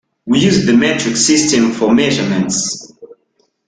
[0.25, 2.91] We use the metric system for measurements.